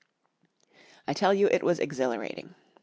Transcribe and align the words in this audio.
I 1.07 1.13
tell 1.13 1.31
you, 1.31 1.45
it 1.47 1.61
was 1.61 1.77
exhilarating. 1.79 2.55